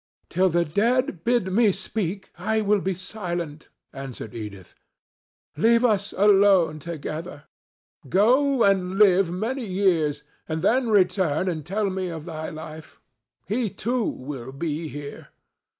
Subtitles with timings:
[0.31, 4.73] "Till the dead bid me speak I will be silent," answered Edith.
[5.55, 7.43] "Leave us alone together.
[8.09, 12.99] Go and live many years, and then return and tell me of thy life.
[13.47, 15.27] He too will be here.